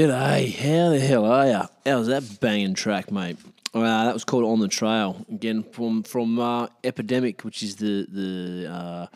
[0.00, 1.66] G'day, how the hell are ya?
[1.84, 3.36] How's that banging track, mate?
[3.74, 8.06] Uh, that was called "On the Trail" again from from uh, Epidemic, which is the
[8.08, 9.06] the uh,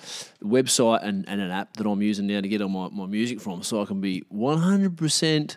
[0.43, 3.41] website and, and an app that I'm using now to get all my, my music
[3.41, 5.57] from, so I can be 100 percent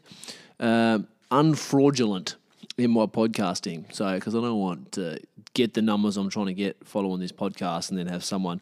[0.62, 2.36] uh, unfraudulent
[2.78, 3.94] in my podcasting.
[3.94, 5.20] So because I don't want to
[5.54, 8.62] get the numbers I'm trying to get following this podcast, and then have someone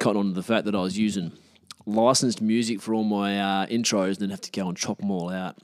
[0.00, 1.30] cut on to the fact that I was using
[1.86, 5.12] licensed music for all my uh, intros, and then have to go and chop them
[5.12, 5.56] all out,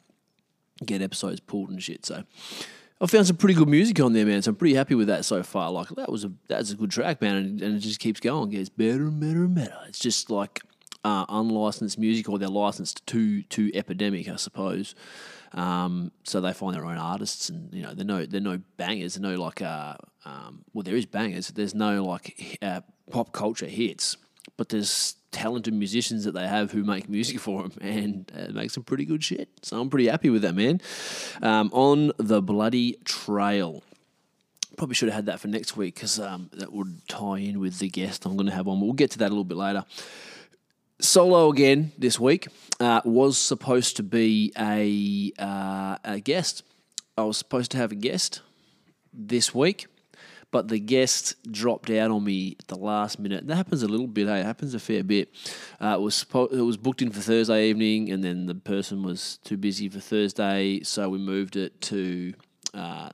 [0.85, 2.07] get episodes pulled and shit.
[2.07, 2.25] So
[3.01, 4.43] I found some pretty good music on there, man.
[4.43, 5.71] So I'm pretty happy with that so far.
[5.71, 8.51] Like that was a that's a good track, man, and, and it just keeps going,
[8.51, 9.79] gets better and better and better.
[9.89, 10.63] It's just like
[11.05, 14.95] uh, unlicensed music, or they're licensed to to Epidemic, I suppose.
[15.55, 19.15] Um, so they find their own artists, and you know they're no they're no bangers,
[19.15, 21.49] they're no like uh, um, well there is bangers.
[21.49, 24.17] There's no like uh, pop culture hits,
[24.57, 28.71] but there's talented musicians that they have who make music for them and uh, make
[28.71, 29.49] some pretty good shit.
[29.63, 30.81] So I'm pretty happy with that, man.
[31.43, 33.83] Um, on the bloody trail.
[34.77, 37.79] Probably should have had that for next week because um, that would tie in with
[37.79, 38.81] the guest I'm going to have on.
[38.81, 39.85] We'll get to that a little bit later.
[41.01, 42.47] Solo again this week
[42.81, 46.63] uh, was supposed to be a, uh, a guest.
[47.19, 48.41] I was supposed to have a guest
[49.13, 49.87] this week
[50.53, 53.47] but the guest dropped out on me at the last minute.
[53.49, 54.41] That happens a little bit, hey?
[54.41, 55.35] It happens a fair bit.
[55.81, 59.39] Uh, it was it was booked in for Thursday evening, and then the person was
[59.43, 62.35] too busy for Thursday, so we moved it to
[62.75, 63.09] uh,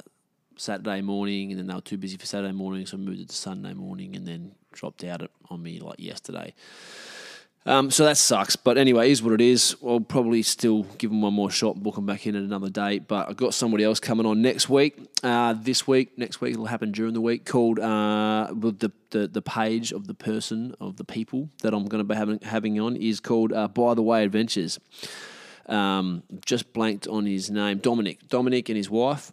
[0.56, 3.28] Saturday morning, and then they were too busy for Saturday morning, so we moved it
[3.30, 6.52] to Sunday morning, and then dropped out on me like yesterday.
[7.68, 8.56] Um, so that sucks.
[8.56, 9.76] But anyway, is what it is.
[9.86, 12.70] I'll probably still give them one more shot and book them back in at another
[12.70, 13.06] date.
[13.06, 14.98] But I've got somebody else coming on next week.
[15.22, 19.42] Uh, this week, next week, it'll happen during the week called uh, the, the, the
[19.42, 22.96] page of the person, of the people that I'm going to be having, having on
[22.96, 24.80] is called uh, By the Way Adventures.
[25.66, 28.28] Um, just blanked on his name, Dominic.
[28.28, 29.30] Dominic and his wife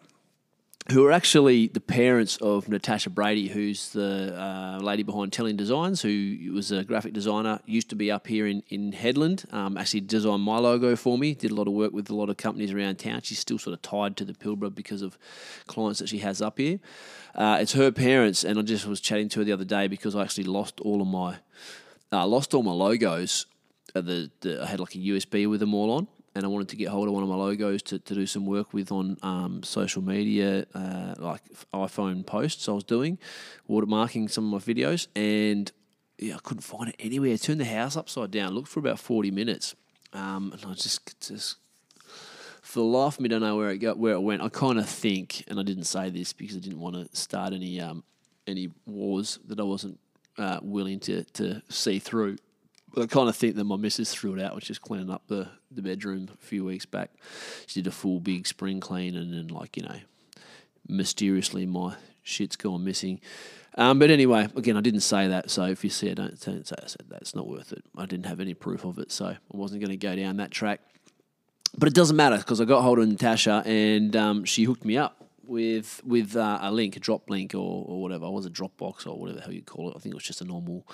[0.92, 6.04] who are actually the parents of Natasha Brady, who's the uh, lady behind Telling Designs,
[6.04, 10.02] who was a graphic designer, used to be up here in, in Hedland, um, actually
[10.02, 12.72] designed my logo for me, did a lot of work with a lot of companies
[12.72, 13.22] around town.
[13.22, 15.18] She's still sort of tied to the Pilbara because of
[15.66, 16.80] clients that she has up here.
[17.34, 20.16] Uh, it's her parents, and I just was chatting to her the other day because
[20.16, 21.38] I actually lost all of my,
[22.12, 23.48] uh, lost all my logos.
[23.96, 26.76] The, the, I had like a USB with them all on and I wanted to
[26.76, 29.64] get hold of one of my logos to, to do some work with on um,
[29.64, 31.42] social media, uh, like
[31.74, 33.18] iPhone posts I was doing,
[33.70, 35.72] watermarking some of my videos, and
[36.18, 37.34] yeah, I couldn't find it anywhere.
[37.34, 39.76] I turned the house upside down, looked for about 40 minutes,
[40.14, 41.58] um, and I just, just,
[42.62, 44.42] for the life of me, don't know where it got, where it went.
[44.42, 47.54] I kind of think, and I didn't say this because I didn't want to start
[47.54, 48.04] any um,
[48.48, 50.00] any wars that I wasn't
[50.38, 52.38] uh, willing to, to see through.
[52.98, 55.50] I kind of think that my missus threw it out, which is cleaning up the,
[55.72, 57.12] the bedroom a few weeks back.
[57.68, 60.00] She did a full big spring clean, and then, like, you know,
[60.88, 63.20] mysteriously my shit's gone missing.
[63.78, 66.66] Um, but anyway, again, I didn't say that, so if you see it, don't, don't
[66.66, 67.22] say I said that.
[67.22, 67.84] It's not worth it.
[67.98, 70.52] I didn't have any proof of it, so I wasn't going to go down that
[70.52, 70.80] track.
[71.78, 74.98] But it doesn't matter because I got hold of Natasha and um, she hooked me
[74.98, 78.26] up with with uh, a link, a drop link or, or whatever.
[78.26, 79.94] I was a Dropbox or whatever how you call it.
[79.98, 80.88] I think it was just a normal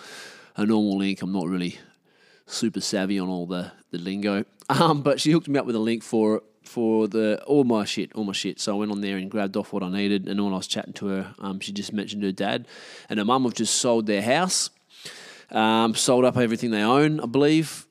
[0.55, 1.21] a normal link.
[1.21, 1.77] I'm not really
[2.51, 4.45] super savvy on all the, the lingo.
[4.69, 8.13] Um, but she hooked me up with a link for for the all my shit,
[8.13, 8.59] all my shit.
[8.59, 10.27] So I went on there and grabbed off what I needed.
[10.27, 12.67] And when I was chatting to her, um, she just mentioned her dad
[13.09, 14.69] and her mum have just sold their house,
[15.49, 17.87] um, sold up everything they own, I believe,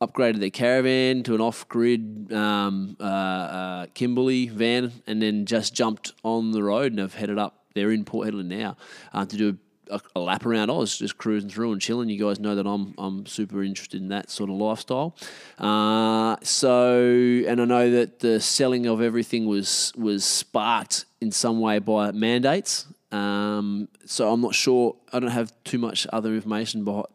[0.00, 6.12] upgraded their caravan to an off-grid um, uh, uh, Kimberley van, and then just jumped
[6.22, 7.64] on the road and have headed up.
[7.74, 8.76] They're in Port Hedland now
[9.12, 9.58] uh, to do
[9.90, 12.08] a, a, lap around Oz, just cruising through and chilling.
[12.08, 15.16] You guys know that I'm I'm super interested in that sort of lifestyle.
[15.58, 17.04] Uh, so,
[17.46, 22.10] and I know that the selling of everything was was sparked in some way by
[22.12, 22.86] mandates.
[23.10, 24.96] Um, so I'm not sure.
[25.12, 27.06] I don't have too much other information behind,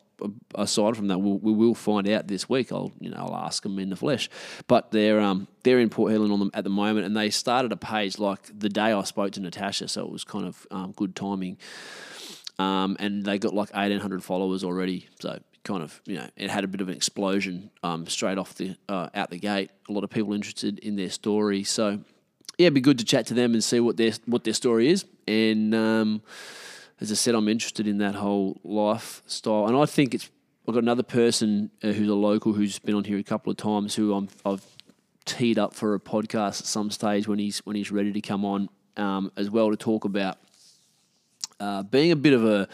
[0.55, 2.71] aside from that, we'll, we will find out this week.
[2.71, 4.29] I'll you know I'll ask them in the flesh.
[4.67, 7.71] But they're um they're in Port Hedland on them at the moment, and they started
[7.71, 10.93] a page like the day I spoke to Natasha, so it was kind of um,
[10.95, 11.57] good timing.
[12.59, 15.07] Um, and they got like 1,800 followers already.
[15.19, 18.55] So kind of, you know, it had a bit of an explosion um, straight off
[18.55, 19.69] the uh, out the gate.
[19.89, 21.63] A lot of people interested in their story.
[21.63, 21.99] So
[22.57, 24.89] yeah, it'd be good to chat to them and see what their what their story
[24.89, 25.05] is.
[25.27, 26.21] And um,
[26.99, 29.67] as I said, I'm interested in that whole lifestyle.
[29.67, 30.29] And I think it's
[30.67, 33.57] I've got another person uh, who's a local who's been on here a couple of
[33.57, 34.65] times who I'm, I've
[35.25, 38.43] teed up for a podcast at some stage when he's when he's ready to come
[38.43, 40.37] on um, as well to talk about
[41.59, 42.67] uh, being a bit of a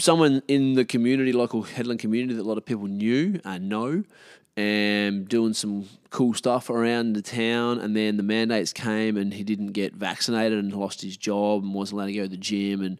[0.00, 4.04] someone in the community, local Hedland community that a lot of people knew and know,
[4.56, 7.78] and doing some cool stuff around the town.
[7.78, 11.74] And then the mandates came, and he didn't get vaccinated and lost his job and
[11.74, 12.98] wasn't allowed to go to the gym and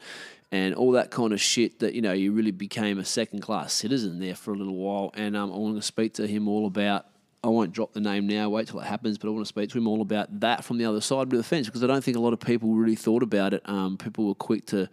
[0.50, 1.78] and all that kind of shit.
[1.80, 5.10] That you know, you really became a second class citizen there for a little while.
[5.14, 7.06] And um, I want to speak to him all about.
[7.42, 8.48] I won't drop the name now.
[8.50, 9.16] Wait till it happens.
[9.18, 11.30] But I want to speak to him all about that from the other side of
[11.30, 13.62] the fence because I don't think a lot of people really thought about it.
[13.68, 14.88] Um, people were quick to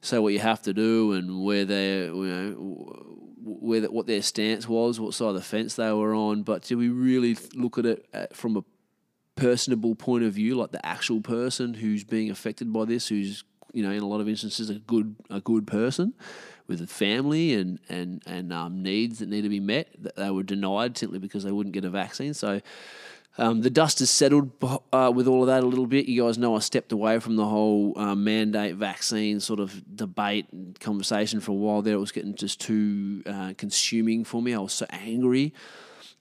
[0.00, 2.52] say what you have to do and where they, you know,
[3.42, 6.42] where the, what their stance was, what side of the fence they were on.
[6.42, 8.64] But do we really look at it uh, from a
[9.36, 13.44] personable point of view, like the actual person who's being affected by this, who's
[13.74, 16.14] you know in a lot of instances a good a good person
[16.68, 20.42] with family and and and um, needs that need to be met that they were
[20.42, 22.34] denied simply because they wouldn't get a vaccine.
[22.34, 22.60] So.
[23.40, 24.50] Um, the dust has settled
[24.92, 26.06] uh, with all of that a little bit.
[26.06, 30.48] You guys know I stepped away from the whole uh, mandate vaccine sort of debate
[30.50, 31.94] and conversation for a while there.
[31.94, 34.54] It was getting just too uh, consuming for me.
[34.54, 35.54] I was so angry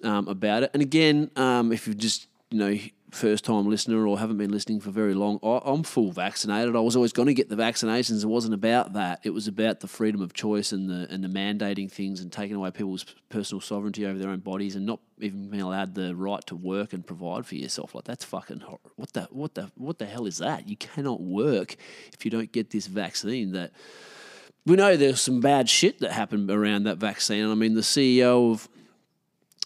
[0.04, 0.70] um, about it.
[0.74, 2.78] And again, um, if you've just you know
[3.12, 6.76] first time listener or haven't been listening for very long, I, I'm full vaccinated.
[6.76, 8.24] I was always going to get the vaccinations.
[8.24, 9.22] It wasn't about that.
[9.24, 12.56] It was about the freedom of choice and the and the mandating things and taking
[12.56, 16.46] away people's personal sovereignty over their own bodies and not even being allowed the right
[16.48, 17.96] to work and provide for yourself.
[17.96, 20.68] Like that's fucking hor- what the what the what the hell is that?
[20.68, 21.76] You cannot work
[22.14, 23.54] if you don't get this vaccine.
[23.54, 23.72] That
[24.66, 27.50] we know there's some bad shit that happened around that vaccine.
[27.50, 28.70] I mean, the CEO of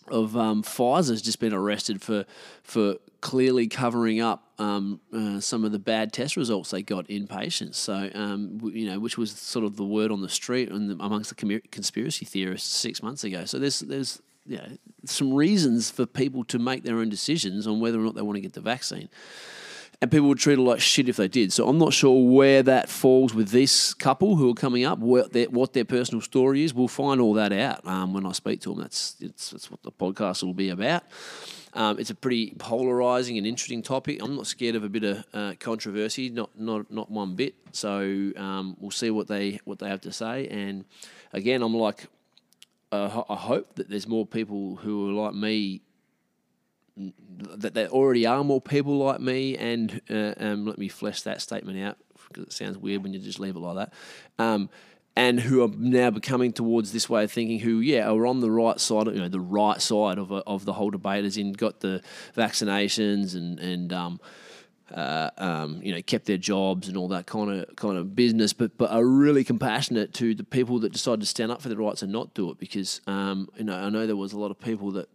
[0.09, 2.25] of um, Pfizer's just been arrested for
[2.63, 7.27] for clearly covering up um, uh, some of the bad test results they got in
[7.27, 7.77] patients.
[7.77, 11.03] So um, you know, which was sort of the word on the street and the,
[11.03, 13.45] amongst the conspiracy theorists six months ago.
[13.45, 17.79] So there's there's you know, some reasons for people to make their own decisions on
[17.79, 19.09] whether or not they want to get the vaccine
[20.01, 21.53] and people would treat it like shit if they did.
[21.53, 25.31] So I'm not sure where that falls with this couple who are coming up, what
[25.31, 26.73] their, what their personal story is.
[26.73, 28.79] We'll find all that out um, when I speak to them.
[28.79, 31.03] That's, it's, that's what the podcast will be about.
[31.73, 34.21] Um, it's a pretty polarizing and interesting topic.
[34.21, 37.55] I'm not scared of a bit of uh, controversy, not not not one bit.
[37.71, 40.47] So um, we'll see what they what they have to say.
[40.47, 40.85] And
[41.33, 42.07] again, I'm like,
[42.91, 45.81] uh, I hope that there's more people who are like me
[47.57, 51.41] that there already are more people like me, and uh, um, let me flesh that
[51.41, 51.97] statement out
[52.27, 53.89] because it sounds weird when you just leave it like
[54.37, 54.73] that.
[55.13, 58.49] And who are now becoming towards this way of thinking, who yeah are on the
[58.49, 61.51] right side, you know, the right side of a, of the whole debate, as in
[61.51, 62.01] got the
[62.35, 64.21] vaccinations and and um,
[64.93, 68.53] uh, um, you know kept their jobs and all that kind of kind of business,
[68.53, 71.77] but but are really compassionate to the people that decided to stand up for their
[71.77, 74.49] rights and not do it because um, you know I know there was a lot
[74.49, 75.09] of people that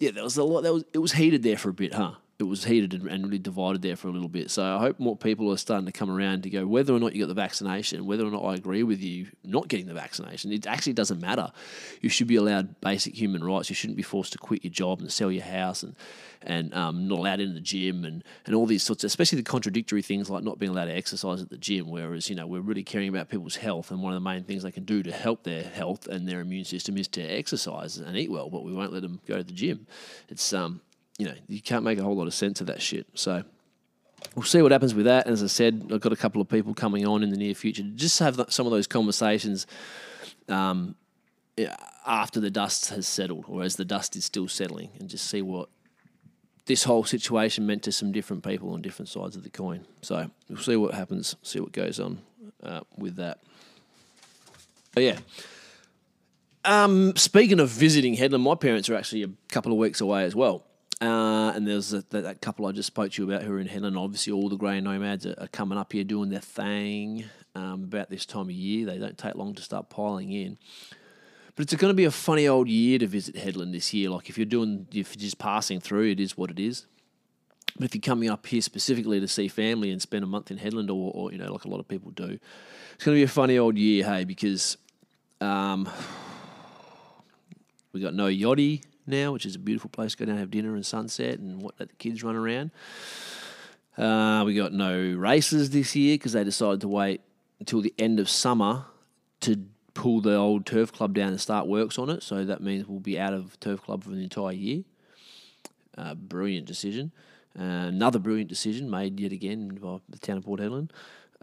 [0.00, 0.62] yeah, there was a lot.
[0.62, 2.14] That was it was heated there for a bit, huh?
[2.40, 4.50] It was heated and, really divided there for a little bit.
[4.50, 7.14] So I hope more people are starting to come around to go whether or not
[7.14, 10.52] you got the vaccination, whether or not I agree with you not getting the vaccination.
[10.52, 11.52] It actually doesn't matter.
[12.00, 13.68] You should be allowed basic human rights.
[13.68, 15.94] You shouldn't be forced to quit your job and sell your house and
[16.42, 20.02] and um, not allowed in the gym and, and all these sorts, especially the contradictory
[20.02, 21.90] things like not being allowed to exercise at the gym.
[21.90, 24.62] Whereas you know we're really caring about people's health, and one of the main things
[24.62, 28.16] they can do to help their health and their immune system is to exercise and
[28.16, 28.48] eat well.
[28.48, 29.86] But we won't let them go to the gym.
[30.28, 30.80] It's um
[31.20, 33.06] you know you can't make a whole lot of sense of that shit.
[33.14, 33.44] So
[34.34, 35.26] we'll see what happens with that.
[35.26, 37.82] As I said, I've got a couple of people coming on in the near future
[37.82, 39.66] to just have some of those conversations
[40.48, 40.94] um,
[42.06, 45.42] after the dust has settled, or as the dust is still settling, and just see
[45.42, 45.68] what
[46.64, 49.84] this whole situation meant to some different people on different sides of the coin.
[50.00, 52.20] So we'll see what happens, see what goes on
[52.62, 53.40] uh, with that.
[54.94, 55.18] But yeah.
[56.64, 60.34] Um, speaking of visiting Hedland, my parents are actually a couple of weeks away as
[60.34, 60.62] well.
[61.00, 63.58] Uh, and there's a, that, that, couple I just spoke to you about who are
[63.58, 63.98] in Hedland.
[63.98, 68.10] Obviously, all the grey nomads are, are, coming up here doing their thing um, about
[68.10, 68.84] this time of year.
[68.84, 70.58] They don't take long to start piling in.
[71.56, 74.10] But it's going to be a funny old year to visit Hedland this year.
[74.10, 76.86] Like if you're doing, if you're just passing through, it is what it is.
[77.76, 80.58] But if you're coming up here specifically to see family and spend a month in
[80.58, 82.38] Hedland, or, or you know, like a lot of people do,
[82.94, 84.76] it's going to be a funny old year, hey, because
[85.40, 85.88] um,
[87.94, 90.50] we got no yachty now, which is a beautiful place to go down and have
[90.50, 92.70] dinner and sunset and what, let the kids run around.
[93.98, 97.20] Uh, we got no races this year because they decided to wait
[97.58, 98.86] until the end of summer
[99.40, 102.22] to pull the old turf club down and start works on it.
[102.22, 104.84] So that means we'll be out of turf club for the entire year.
[105.98, 107.12] Uh, brilliant decision.
[107.58, 110.90] Uh, another brilliant decision made yet again by the town of Port Hedland.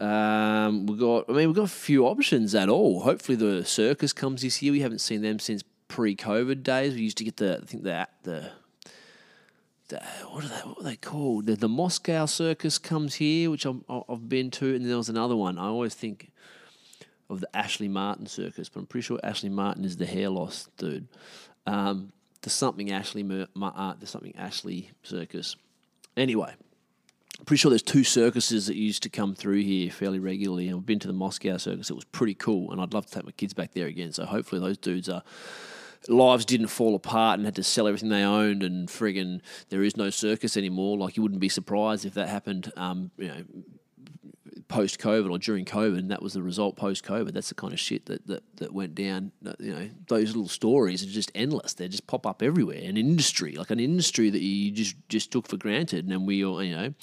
[0.00, 3.00] Um, we got, I mean, we've got a few options at all.
[3.00, 4.72] Hopefully, the circus comes this year.
[4.72, 6.94] We haven't seen them since pre-COVID days.
[6.94, 8.50] We used to get the, I think the the,
[9.88, 10.54] the what are they?
[10.56, 11.46] What are they called?
[11.46, 13.72] The, the Moscow Circus comes here, which i
[14.08, 15.58] have been to, and then there was another one.
[15.58, 16.30] I always think
[17.30, 20.68] of the Ashley Martin circus, but I'm pretty sure Ashley Martin is the hair loss
[20.76, 21.08] dude.
[21.66, 25.56] Um, the something Ashley, uh, the something Ashley circus.
[26.16, 26.54] Anyway,
[27.44, 30.68] pretty sure there's two circuses that used to come through here fairly regularly.
[30.68, 33.12] and I've been to the Moscow circus; it was pretty cool, and I'd love to
[33.12, 34.12] take my kids back there again.
[34.12, 35.22] So hopefully those dudes are
[36.06, 39.96] lives didn't fall apart and had to sell everything they owned and friggin' there is
[39.96, 40.96] no circus anymore.
[40.96, 43.44] Like you wouldn't be surprised if that happened, um, you know,
[44.68, 47.32] post COVID or during COVID, and that was the result post COVID.
[47.32, 49.32] That's the kind of shit that, that, that went down.
[49.58, 51.74] You know, those little stories are just endless.
[51.74, 52.78] They just pop up everywhere.
[52.82, 56.62] An industry, like an industry that you just just took for granted, and we all,
[56.62, 56.94] you know,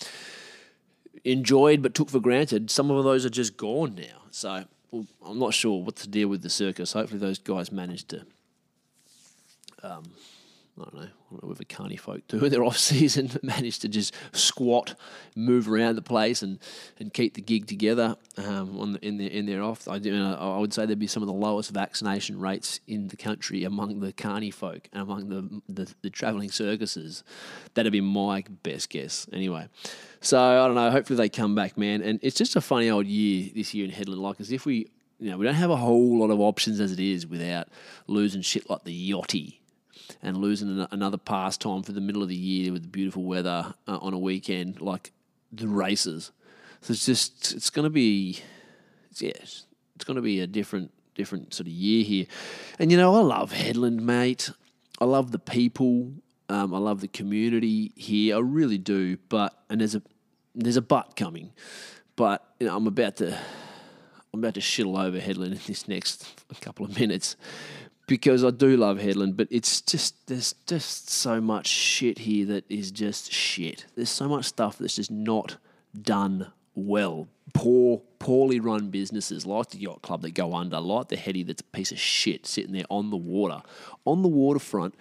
[1.23, 2.69] enjoyed but took for granted.
[2.69, 4.23] Some of those are just gone now.
[4.31, 6.93] So well, I'm not sure what to deal with the circus.
[6.93, 8.25] Hopefully, those guys managed to
[9.85, 10.03] um,
[10.77, 13.79] I don't know, I don't know whether Carney folk do in their off season, manage
[13.79, 14.95] to just squat,
[15.33, 16.59] move around the place, and,
[16.99, 19.87] and keep the gig together um, on the, in their in their off.
[19.87, 23.15] I, do, I would say there'd be some of the lowest vaccination rates in the
[23.15, 27.23] country among the Carney folk and among the the, the travelling circuses.
[27.73, 29.69] That'd be my best guess, anyway.
[30.19, 30.91] So I don't know.
[30.91, 32.01] Hopefully they come back, man.
[32.01, 34.87] And it's just a funny old year this year in Hedland, like as if we.
[35.17, 37.69] You know, we don't have a whole lot of options as it is without
[38.05, 39.59] losing shit like the Yachty
[40.25, 43.97] and losing another pastime for the middle of the year with the beautiful weather uh,
[44.01, 45.11] on a weekend like
[45.51, 46.31] the races.
[46.81, 48.39] So it's just it's going to be,
[49.17, 52.25] yeah, it's going to be a different different sort of year here.
[52.79, 54.49] And you know, I love Hedland, mate.
[54.99, 56.13] I love the people.
[56.49, 58.37] Um, I love the community here.
[58.37, 59.17] I really do.
[59.29, 60.01] But and there's a
[60.55, 61.51] there's a but coming.
[62.15, 63.37] But you know, I'm about to
[64.33, 67.35] I'm about to shit all over Hedland in this next couple of minutes
[68.07, 72.65] because I do love Hedland, but it's just there's just so much shit here that
[72.69, 73.85] is just shit.
[73.95, 75.57] There's so much stuff that's just not
[75.99, 77.27] done well.
[77.53, 81.61] Poor, poorly run businesses like the yacht club that go under, like the heady that's
[81.61, 83.61] a piece of shit sitting there on the water,
[84.05, 84.93] on the waterfront.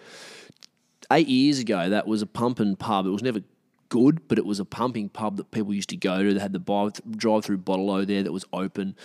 [1.11, 3.07] Eight years ago, that was a pumping pub.
[3.07, 3.41] It was never
[3.89, 6.33] good, but it was a pumping pub that people used to go to.
[6.33, 8.97] They had the drive-through bottle there that was open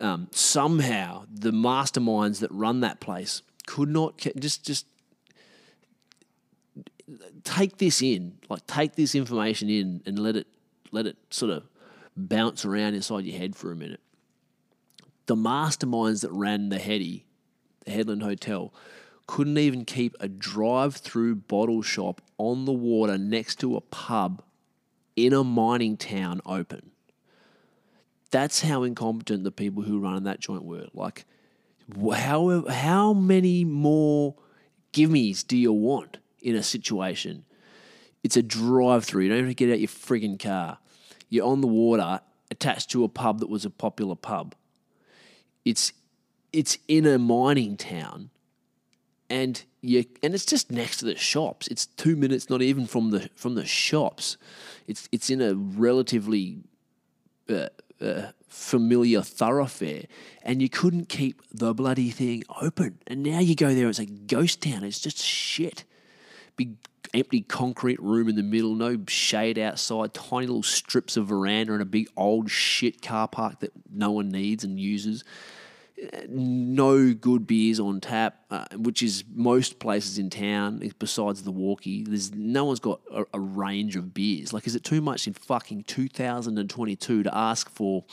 [0.00, 4.86] um, somehow the masterminds that run that place could not just just
[7.44, 10.46] take this in, like take this information in and let it
[10.92, 11.64] let it sort of
[12.16, 14.00] bounce around inside your head for a minute.
[15.26, 17.26] The masterminds that ran the Heady,
[17.84, 18.72] the Hedland Hotel,
[19.26, 24.42] couldn't even keep a drive-through bottle shop on the water next to a pub
[25.16, 26.92] in a mining town open.
[28.30, 30.86] That's how incompetent the people who run that joint were.
[30.92, 31.24] Like,
[32.12, 34.34] how how many more
[34.92, 37.44] gimmies do you want in a situation?
[38.22, 39.22] It's a drive-through.
[39.22, 40.78] You don't even get out your frigging car.
[41.30, 42.20] You're on the water,
[42.50, 44.54] attached to a pub that was a popular pub.
[45.64, 45.92] It's
[46.52, 48.30] it's in a mining town,
[49.30, 51.68] and you and it's just next to the shops.
[51.68, 54.36] It's two minutes, not even from the from the shops.
[54.86, 56.58] It's it's in a relatively
[57.48, 57.68] uh,
[58.48, 60.04] familiar thoroughfare,
[60.42, 62.98] and you couldn't keep the bloody thing open.
[63.06, 64.84] And now you go there, it's a ghost town.
[64.84, 65.84] It's just shit.
[66.56, 66.76] Big
[67.14, 71.82] empty concrete room in the middle, no shade outside, tiny little strips of veranda, and
[71.82, 75.24] a big old shit car park that no one needs and uses
[76.28, 82.04] no good beers on tap, uh, which is most places in town besides the Walkie.
[82.04, 84.52] There's no one's got a, a, range of beers.
[84.52, 88.04] Like, is it too much in fucking 2022 to ask for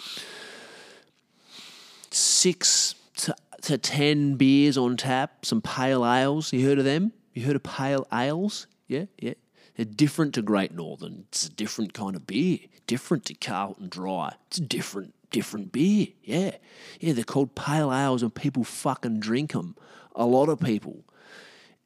[2.12, 6.52] six to, to ten beers on tap, some pale ales?
[6.54, 7.12] You heard of them?
[7.34, 8.68] You heard of pale ales?
[8.88, 9.34] Yeah, yeah.
[9.76, 11.26] They're different to Great Northern.
[11.28, 12.60] It's a different kind of beer.
[12.88, 14.34] Different to Carlton Dry.
[14.48, 16.08] It's different different beer.
[16.24, 16.52] Yeah.
[17.00, 19.76] Yeah, they're called pale ales and people fucking drink them.
[20.16, 21.04] A lot of people.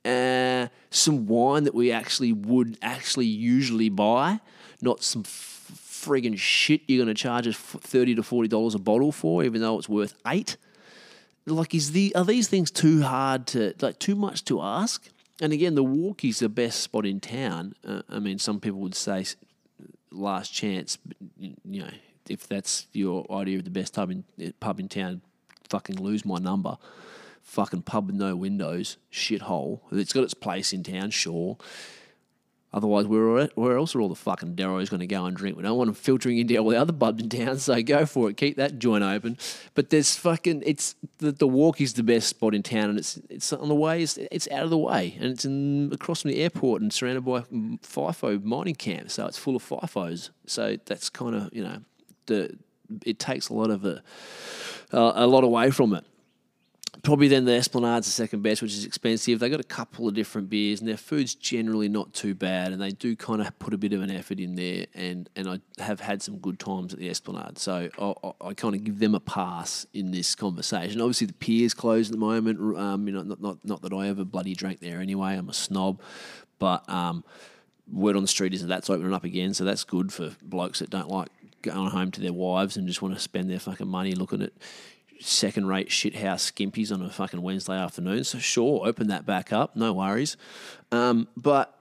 [0.06, 4.40] Uh, some wine that we actually would actually usually buy,
[4.82, 8.80] not some f- friggin' shit you're going to charge us thirty to forty dollars a
[8.80, 10.58] bottle for, even though it's worth eight.
[11.46, 15.10] Like, is the are these things too hard to like too much to ask?
[15.42, 17.74] And again, the Walkie's the best spot in town.
[17.84, 19.26] Uh, I mean, some people would say
[20.12, 21.92] last chance, but, you know,
[22.30, 24.24] if that's your idea of the best pub in
[24.60, 25.22] pub in town,
[25.70, 26.78] fucking lose my number.
[27.44, 29.80] Fucking pub with no windows, shithole.
[29.92, 31.58] It's got its place in town, sure.
[32.72, 35.58] Otherwise, where, where else are all the fucking Darrows going to go and drink?
[35.58, 38.30] We don't want them filtering into all the other pubs in town, so go for
[38.30, 38.38] it.
[38.38, 39.40] Keep that joint open.
[39.74, 43.20] But there's fucking it's the, the walk is the best spot in town, and it's
[43.28, 44.04] it's on the way.
[44.04, 47.26] It's, it's out of the way, and it's in, across from the airport and surrounded
[47.26, 50.30] by FIFO mining camps, so it's full of FIFOs.
[50.46, 51.80] So that's kind of you know
[52.30, 52.58] the
[53.06, 54.02] it takes a lot of a,
[54.92, 56.06] uh, a lot away from it.
[57.04, 59.40] Probably then the Esplanade's the second best, which is expensive.
[59.40, 62.82] They got a couple of different beers, and their food's generally not too bad, and
[62.82, 64.86] they do kind of put a bit of an effort in there.
[64.94, 68.54] And, and I have had some good times at the Esplanade, so I, I, I
[68.54, 71.00] kind of give them a pass in this conversation.
[71.00, 72.60] Obviously, the pier's closed at the moment.
[72.78, 75.36] Um, you know, not, not not that I ever bloody drank there anyway.
[75.36, 76.02] I'm a snob,
[76.58, 77.24] but um,
[77.92, 80.80] word on the street is that that's opening up again, so that's good for blokes
[80.80, 81.30] that don't like
[81.62, 84.54] going home to their wives and just want to spend their fucking money looking at
[85.20, 88.24] second rate shithouse skimpies on a fucking Wednesday afternoon.
[88.24, 90.38] So sure, open that back up, no worries.
[90.92, 91.79] Um, but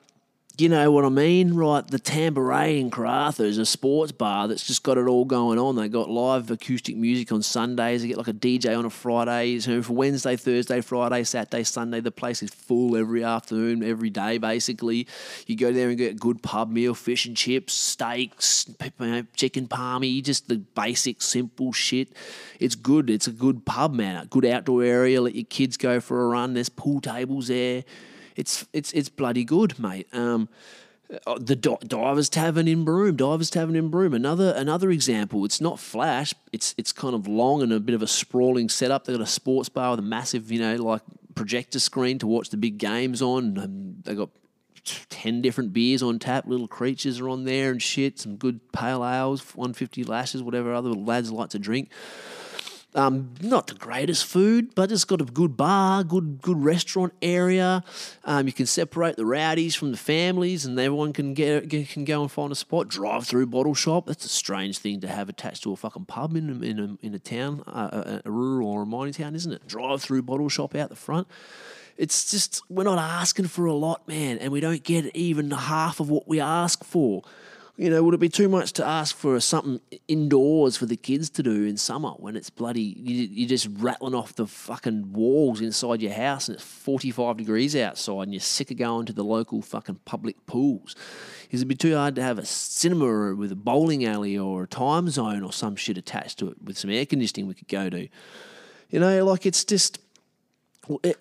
[0.59, 1.87] you know what I mean, right?
[1.87, 5.77] The Tambourine in Karratha is a sports bar that's just got it all going on.
[5.77, 8.03] They got live acoustic music on Sundays.
[8.03, 9.61] They get like a DJ on a Friday.
[9.61, 14.39] So for Wednesday, Thursday, Friday, Saturday, Sunday, the place is full every afternoon, every day,
[14.39, 15.07] basically.
[15.47, 18.69] You go there and get a good pub meal, fish and chips, steaks,
[19.37, 22.09] chicken palmy, just the basic, simple shit.
[22.59, 23.11] It's good.
[23.11, 24.25] It's a good pub, man.
[24.25, 25.23] A good outdoor area.
[25.23, 26.55] Let your kids go for a run.
[26.55, 27.85] There's pool tables there
[28.39, 30.07] it's it's it's bloody good, mate.
[30.13, 30.49] Um,
[31.27, 35.45] uh, the Divers Tavern in Broome, Divers Tavern in Broome, another another example.
[35.45, 36.33] It's not flash.
[36.53, 39.05] It's it's kind of long and a bit of a sprawling setup.
[39.05, 41.03] They've got a sports bar with a massive, you know, like
[41.35, 44.03] projector screen to watch the big games on.
[44.05, 44.31] They got
[45.09, 46.47] ten different beers on tap.
[46.47, 48.21] Little creatures are on there and shit.
[48.21, 51.91] Some good pale ales, one fifty lashes, whatever other lads like to drink.
[52.99, 57.85] Um, not the greatest food, but it's got a good bar, good good restaurant area.
[58.25, 62.05] Um, you can separate the rowdies from the families, and everyone can get, get can
[62.05, 62.89] go and find a spot.
[62.89, 64.07] Drive through bottle shop.
[64.07, 67.07] That's a strange thing to have attached to a fucking pub in a, in a,
[67.07, 69.69] in a town, uh, a, a rural or a mining town, isn't it?
[69.69, 71.29] Drive through bottle shop out the front
[71.97, 75.99] it's just we're not asking for a lot, man, and we don't get even half
[75.99, 77.23] of what we ask for.
[77.79, 81.31] You know, would it be too much to ask for something indoors for the kids
[81.31, 85.61] to do in summer when it's bloody, you, are just rattling off the fucking walls
[85.61, 89.23] inside your house and it's 45 degrees outside and you're sick of going to the
[89.23, 90.97] local fucking public pools?
[91.53, 94.67] Is it be too hard to have a cinema with a bowling alley or a
[94.67, 97.89] time zone or some shit attached to it with some air conditioning we could go
[97.89, 98.09] to?
[98.91, 100.01] You know, like it's just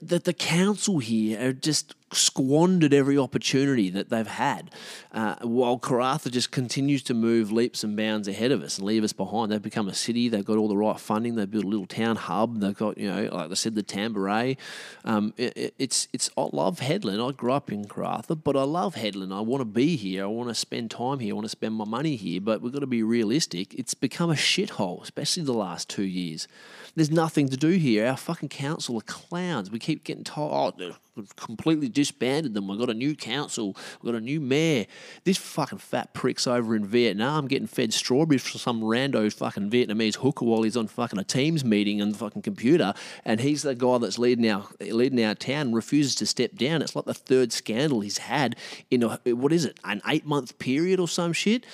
[0.02, 4.72] that the council here are just squandered every opportunity that they've had,
[5.12, 9.04] uh, while Karratha just continues to move leaps and bounds ahead of us and leave
[9.04, 9.52] us behind.
[9.52, 10.30] They've become a city.
[10.30, 11.36] They've got all the right funding.
[11.36, 12.60] They've built a little town hub.
[12.60, 14.58] They've got you know, like I said, the Tambourine.
[15.04, 16.30] Um, it, it's it's.
[16.38, 17.28] I love Hedland.
[17.28, 19.36] I grew up in Karratha, but I love Hedland.
[19.36, 20.24] I want to be here.
[20.24, 21.34] I want to spend time here.
[21.34, 22.41] I want to spend my money here.
[22.41, 23.74] But we've got to be realistic.
[23.74, 26.48] It's become a shithole, especially the last two years.
[26.96, 28.08] There's nothing to do here.
[28.08, 29.70] Our fucking council are clowns.
[29.70, 32.67] We keep getting told, oh, We've completely disbanded them.
[32.67, 33.75] We've got a new council.
[34.01, 34.86] We've got a new mayor.
[35.23, 40.17] This fucking fat prick's over in Vietnam getting fed strawberries from some rando fucking Vietnamese
[40.17, 42.93] hooker while he's on fucking a Teams meeting on the fucking computer.
[43.25, 46.82] And he's the guy that's leading our, leading our town refuses to step down.
[46.82, 48.56] It's like the third scandal he's had
[48.91, 51.65] in, a, what is it, an eight month period or some shit?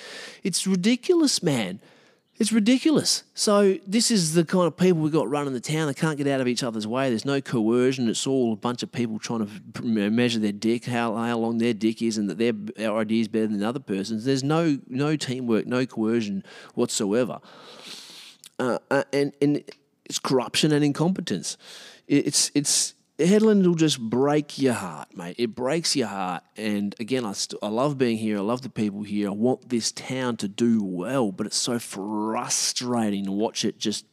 [0.42, 1.80] It's ridiculous, man.
[2.36, 3.22] It's ridiculous.
[3.34, 5.86] So this is the kind of people we got running the town.
[5.86, 7.08] They can't get out of each other's way.
[7.08, 8.08] There's no coercion.
[8.08, 11.74] It's all a bunch of people trying to measure their dick, how, how long their
[11.74, 12.52] dick is, and that their
[12.90, 14.24] our idea is better than the other person's.
[14.24, 16.42] There's no no teamwork, no coercion
[16.74, 17.38] whatsoever.
[18.58, 19.62] Uh, uh and and
[20.04, 21.56] it's corruption and incompetence.
[22.08, 25.36] It's it's Hedland will just break your heart, mate.
[25.38, 26.42] It breaks your heart.
[26.56, 28.38] And again, I, st- I love being here.
[28.38, 29.28] I love the people here.
[29.28, 34.04] I want this town to do well, but it's so frustrating to watch it just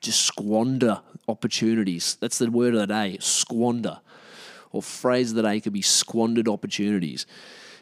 [0.00, 2.16] just squander opportunities.
[2.20, 4.00] That's the word of the day, squander.
[4.72, 7.26] Or phrase of the day could be squandered opportunities.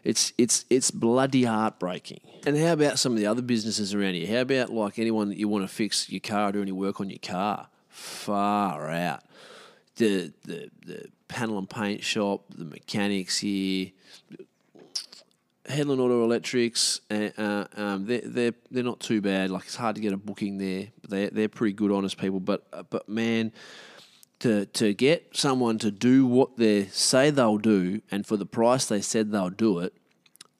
[0.03, 2.21] It's it's it's bloody heartbreaking.
[2.47, 4.27] And how about some of the other businesses around here?
[4.27, 7.11] How about like anyone that you want to fix your car do any work on
[7.11, 7.69] your car?
[7.89, 9.23] Far out
[9.97, 13.91] the, the, the panel and paint shop, the mechanics here,
[15.67, 19.51] Hedland Auto Electrics, uh, um, they're, they're they're not too bad.
[19.51, 22.41] Like it's hard to get a booking there, they they're pretty good, honest people.
[22.41, 23.51] But uh, but man,
[24.41, 28.85] to to get someone to do what they say they'll do, and for the price
[28.85, 29.95] they said they'll do it,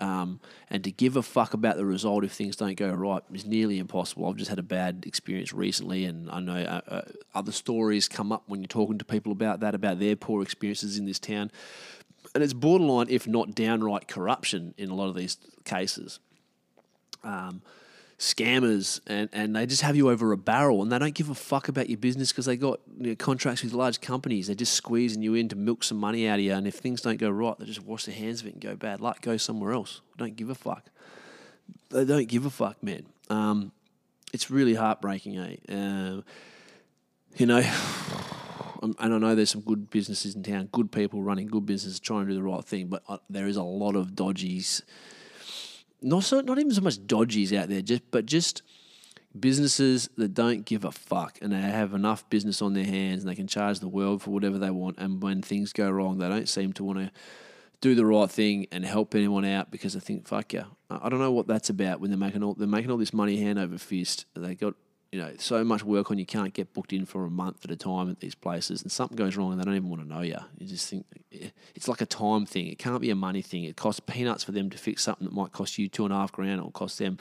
[0.01, 3.47] um, and to give a fuck about the result if things don't go right is
[3.47, 4.27] nearly impossible.
[4.29, 7.03] I've just had a bad experience recently, and I know uh, uh,
[7.35, 10.99] other stories come up when you're talking to people about that, about their poor experiences
[10.99, 11.51] in this town.
[12.35, 16.19] And it's borderline, if not downright corruption in a lot of these cases.
[17.23, 17.63] Um,
[18.25, 21.35] scammers and, and they just have you over a barrel and they don't give a
[21.35, 24.47] fuck about your business because they got you know, contracts with large companies.
[24.47, 26.55] They're just squeezing you in to milk some money out of you.
[26.55, 28.77] And if things don't go right, they just wash their hands of it and go
[28.77, 30.01] bad luck, go somewhere else.
[30.17, 30.87] Don't give a fuck.
[31.91, 33.05] They don't give a fuck, man.
[33.29, 33.73] Um,
[34.33, 35.57] it's really heartbreaking, eh?
[35.69, 36.23] Uh,
[37.37, 37.59] you know,
[38.83, 42.01] um, and I know there's some good businesses in town, good people running good businesses
[42.01, 44.83] trying to do the right thing, but uh, there is a lot of dodgies.
[46.05, 48.63] Not so, not even so much dodgies out there, just but just
[49.39, 53.31] businesses that don't give a fuck and they have enough business on their hands and
[53.31, 54.99] they can charge the world for whatever they want.
[54.99, 57.11] And when things go wrong, they don't seem to want to
[57.81, 60.65] do the right thing and help anyone out because they think, fuck yeah.
[60.91, 63.39] I don't know what that's about when they're making all they're making all this money
[63.39, 64.27] hand over fist.
[64.35, 64.75] They got
[65.15, 67.71] you know so much work on you can't get booked in for a month at
[67.71, 70.09] a time at these places, and something goes wrong and they don't even want to
[70.09, 70.39] know you.
[70.59, 72.67] You just think eh, it's like a time thing.
[72.67, 73.63] It can't be a money thing.
[73.63, 76.17] It costs peanuts for them to fix something that might cost you two and a
[76.17, 76.59] half grand.
[76.59, 77.19] It'll cost them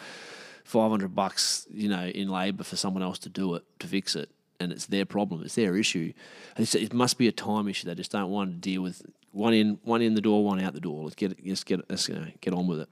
[0.63, 4.15] five hundred bucks, you know, in labour for someone else to do it to fix
[4.15, 5.43] it, and it's their problem.
[5.43, 6.13] It's their issue.
[6.57, 7.85] It's, it must be a time issue.
[7.85, 9.03] They just don't want to deal with
[9.33, 11.03] one in, one in the door, one out the door.
[11.03, 11.45] Let's get.
[11.45, 11.87] Let's get.
[11.87, 12.89] Let's you know, get on with it.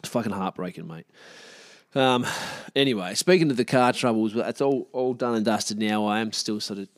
[0.00, 1.06] It's fucking heartbreaking, mate.
[1.94, 2.26] Um,
[2.76, 6.06] anyway, speaking of the car troubles, that's all all done and dusted now.
[6.06, 6.88] I am still sort of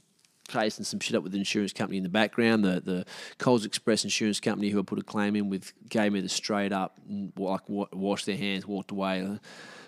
[0.49, 2.65] chasing some shit up with the insurance company in the background.
[2.65, 3.07] The the
[3.39, 6.73] Coles Express insurance company who I put a claim in with gave me the straight
[6.73, 6.99] up
[7.37, 9.39] like washed their hands, walked away.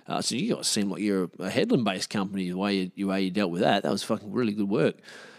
[0.07, 3.05] Uh, so you guys seem like you're a Hedland based company the way you, the
[3.05, 3.83] way you dealt with that.
[3.83, 4.97] That was fucking really good work.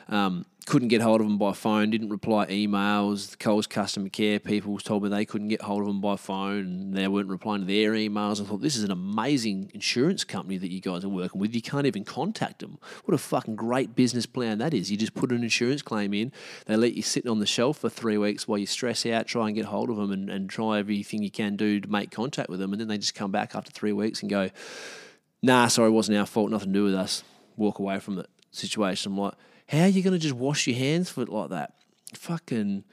[0.08, 3.30] Um, couldn't get hold of them by phone, didn't reply emails.
[3.30, 6.66] The Coles customer care people told me they couldn't get hold of them by phone
[6.66, 8.42] and they weren't replying to their emails.
[8.42, 11.54] I thought, this is an amazing insurance company that you guys are working with.
[11.54, 12.80] You can't even contact them.
[13.04, 14.90] What a fucking great business plan that is.
[14.90, 16.32] You just put an insurance claim in,
[16.66, 19.46] they let you sit on the shelf for three weeks while you stress out, try
[19.48, 22.50] and get hold of them and, and try everything you can do to make contact
[22.50, 22.74] with them.
[22.74, 24.50] And then they just come back after three weeks and go,
[25.44, 27.24] nah, sorry, it wasn't our fault, nothing to do with us.
[27.56, 29.12] Walk away from the situation.
[29.12, 29.36] I'm like,
[29.68, 31.74] how are you going to just wash your hands for it like that?
[32.14, 32.84] Fucking.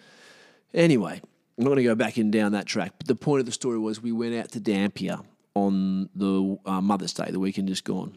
[0.75, 1.21] Anyway,
[1.59, 2.93] I'm not going to go back in down that track.
[2.99, 5.19] But the point of the story was we went out to Dampier
[5.55, 8.17] on the uh, Mother's Day, the weekend just gone.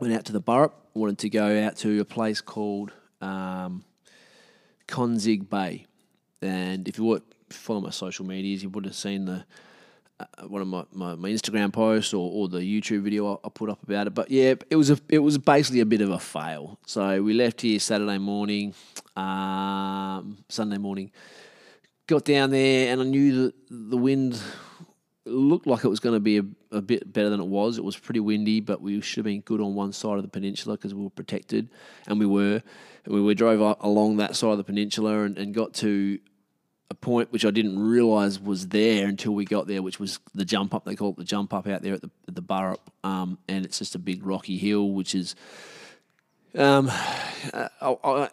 [0.00, 3.84] Went out to the Burrup, wanted to go out to a place called um,
[4.88, 5.86] Bay.
[6.42, 9.44] And if you would follow my social medias, you would have seen the
[10.46, 13.70] one of my, my, my, Instagram posts or, or the YouTube video I, I, put
[13.70, 14.14] up about it.
[14.14, 16.78] But yeah, it was a it was basically a bit of a fail.
[16.86, 18.74] So we left here Saturday morning,
[19.16, 21.10] um, Sunday morning,
[22.06, 24.40] got down there, and I knew that the wind
[25.26, 27.78] looked like it was going to be a, a bit better than it was.
[27.78, 30.28] It was pretty windy, but we should have been good on one side of the
[30.28, 31.68] peninsula because we were protected,
[32.06, 32.62] and we were.
[33.04, 36.18] And we, we drove along that side of the peninsula and, and got to
[36.90, 40.44] a point which I didn't realise was there until we got there, which was the
[40.44, 40.84] jump up.
[40.84, 43.78] They call it the jump up out there at the the Burrup, um, and it's
[43.78, 45.34] just a big rocky hill, which is.
[46.56, 48.28] Um, I, I,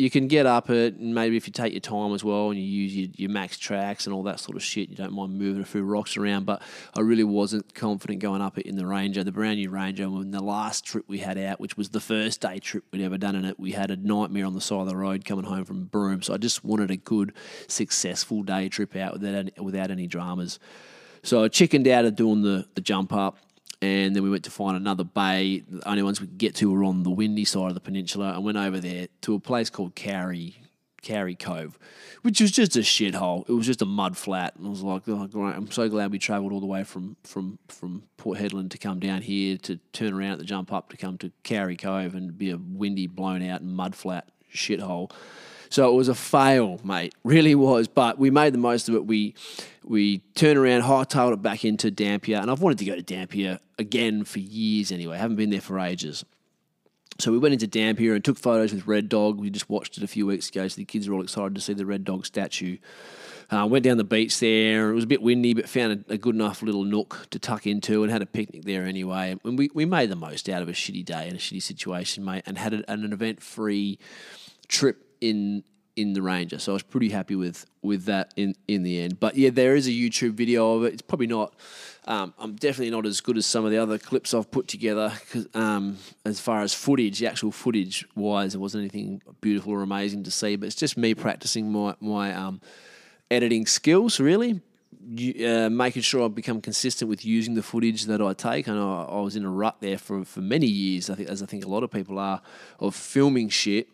[0.00, 2.58] you can get up it, and maybe if you take your time as well and
[2.58, 5.60] you use your, your Maxtrax and all that sort of shit, you don't mind moving
[5.60, 6.46] a few rocks around.
[6.46, 6.62] But
[6.96, 10.08] I really wasn't confident going up it in the Ranger, the brand new Ranger.
[10.08, 13.18] When the last trip we had out, which was the first day trip we'd ever
[13.18, 15.66] done in it, we had a nightmare on the side of the road coming home
[15.66, 16.22] from Broome.
[16.22, 17.34] So I just wanted a good,
[17.68, 20.58] successful day trip out without any, without any dramas.
[21.22, 23.36] So I chickened out of doing the, the jump up
[23.82, 25.62] and then we went to find another bay.
[25.68, 28.34] The only ones we could get to were on the windy side of the peninsula,
[28.34, 30.56] and went over there to a place called Cowrie,
[31.02, 31.78] Cowrie Cove,
[32.22, 33.48] which was just a shithole.
[33.48, 35.54] It was just a mud flat, and I was like, oh, great!
[35.56, 39.00] I'm so glad we travelled all the way from from from Port Hedland to come
[39.00, 42.36] down here to turn around at the jump up to come to Cowrie Cove and
[42.36, 45.10] be a windy, blown out, mud flat shithole.
[45.70, 47.14] So it was a fail, mate.
[47.24, 47.88] Really was.
[47.88, 49.06] But we made the most of it.
[49.06, 49.34] We
[49.84, 53.60] we turned around, hightailed it back into Dampier, and I've wanted to go to Dampier
[53.78, 55.16] again for years anyway.
[55.16, 56.24] I haven't been there for ages.
[57.18, 59.38] So we went into Dampier and took photos with Red Dog.
[59.38, 61.60] We just watched it a few weeks ago, so the kids are all excited to
[61.60, 62.78] see the Red Dog statue.
[63.50, 64.90] Uh, went down the beach there.
[64.90, 67.66] It was a bit windy, but found a, a, good enough little nook to tuck
[67.66, 69.36] into and had a picnic there anyway.
[69.44, 72.24] And we, we made the most out of a shitty day and a shitty situation,
[72.24, 73.98] mate, and had an event free
[74.68, 75.64] trip in
[75.96, 76.58] in the Ranger.
[76.58, 79.20] So I was pretty happy with with that in in the end.
[79.20, 80.94] But yeah, there is a YouTube video of it.
[80.94, 81.54] It's probably not.
[82.06, 85.12] Um, I'm definitely not as good as some of the other clips I've put together.
[85.54, 90.24] Um, as far as footage, the actual footage wise, it wasn't anything beautiful or amazing
[90.24, 90.56] to see.
[90.56, 92.60] But it's just me practicing my my um,
[93.30, 94.60] editing skills, really.
[95.02, 98.68] Uh, making sure I become consistent with using the footage that I take.
[98.68, 101.10] I know I was in a rut there for, for many years.
[101.10, 102.42] I think, as I think a lot of people are,
[102.78, 103.88] of filming shit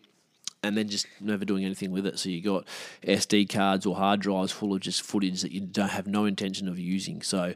[0.63, 2.19] and then just never doing anything with it.
[2.19, 2.65] So you got
[3.03, 6.67] SD cards or hard drives full of just footage that you don't have no intention
[6.67, 7.21] of using.
[7.21, 7.53] So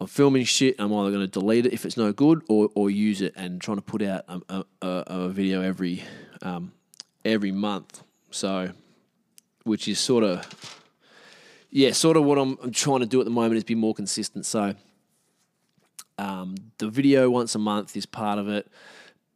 [0.00, 0.76] I'm filming shit.
[0.78, 3.60] I'm either going to delete it if it's no good, or, or use it and
[3.60, 6.02] trying to put out a, a, a video every
[6.42, 6.72] um,
[7.24, 8.02] every month.
[8.30, 8.70] So,
[9.62, 10.80] which is sort of
[11.70, 13.94] yeah, sort of what I'm, I'm trying to do at the moment is be more
[13.94, 14.46] consistent.
[14.46, 14.74] So,
[16.18, 18.68] um, the video once a month is part of it.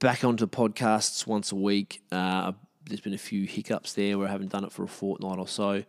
[0.01, 2.03] Back onto podcasts once a week.
[2.13, 2.53] Uh,
[2.89, 5.49] there's been a few hiccups there where I haven't done it for a fortnight or
[5.49, 5.85] so.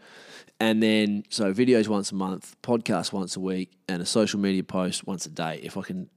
[0.60, 4.64] And then, so videos once a month, podcast once a week, and a social media
[4.64, 5.60] post once a day.
[5.64, 6.10] If I can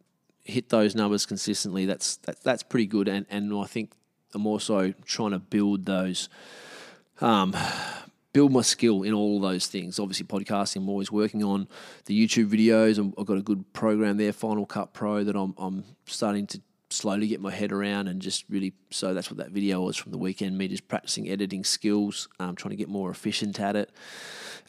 [0.44, 3.08] hit those numbers consistently, that's that, that's pretty good.
[3.08, 3.92] And and I think
[4.34, 6.28] I'm also trying to build those,
[7.20, 7.54] um,
[8.32, 9.98] build my skill in all those things.
[9.98, 10.78] Obviously, podcasting.
[10.78, 11.68] I'm always working on
[12.06, 12.98] the YouTube videos.
[12.98, 16.60] i have got a good program there, Final Cut Pro, that I'm I'm starting to
[16.92, 20.12] slowly get my head around and just really so that's what that video was from
[20.12, 23.90] the weekend me just practicing editing skills um, trying to get more efficient at it.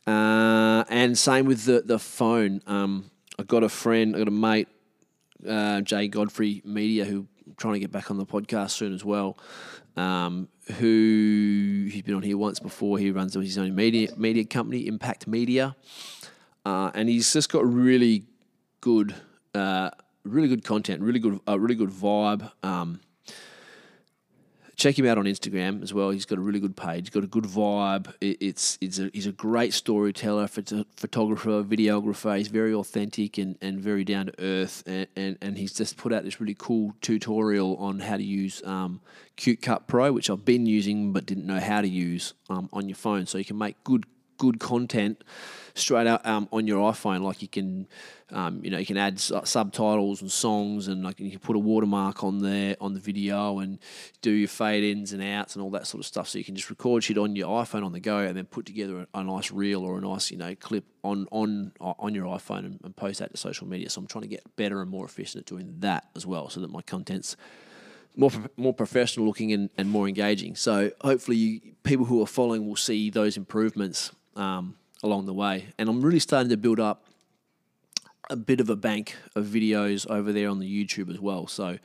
[0.06, 2.62] Uh, and same with the the phone.
[2.68, 4.68] Um, I got a friend I got a mate
[5.48, 9.04] uh, Jay Godfrey Media who I'm trying to get back on the podcast soon as
[9.04, 9.38] well
[9.96, 12.98] um, who he's been on here once before.
[12.98, 15.76] He runs his own media media company Impact Media.
[16.66, 18.24] Uh, and he's just got really
[18.80, 19.14] good
[19.54, 19.90] uh,
[20.24, 22.52] really good content, really good, uh, really good vibe.
[22.64, 23.00] Um,
[24.76, 26.10] check him out on Instagram as well.
[26.10, 27.12] He's got a really good page.
[27.12, 28.14] Got a good vibe.
[28.22, 32.38] It, it's it's a, he's a great storyteller, photographer, videographer.
[32.38, 34.84] He's very authentic and, and very down to earth.
[34.86, 38.64] And, and, and he's just put out this really cool tutorial on how to use
[38.64, 39.02] um,
[39.36, 42.90] Cute Cut Pro, which I've been using but didn't know how to use um, on
[42.90, 43.26] your phone.
[43.26, 44.06] So you can make good
[44.38, 45.24] good content
[45.76, 47.22] straight out um, on your iPhone.
[47.22, 47.88] Like you can,
[48.32, 51.60] um, you know, you can add subtitles and songs, and like you can put a
[51.60, 53.80] watermark on there on the video, and
[54.22, 56.28] do your fade ins and outs and all that sort of stuff.
[56.28, 58.66] So you can just record shit on your iPhone on the go, and then put
[58.66, 62.26] together a, a nice reel or a nice, you know, clip on on on your
[62.26, 63.90] iPhone and, and post that to social media.
[63.90, 66.60] So I'm trying to get better and more efficient at doing that as well, so
[66.60, 67.36] that my content's
[68.16, 70.56] more more professional looking and, and more engaging.
[70.56, 75.68] So hopefully, you, people who are following will see those improvements um, along the way.
[75.78, 77.06] And I'm really starting to build up
[78.30, 81.46] a bit of a bank of videos over there on the YouTube as well.
[81.46, 81.78] So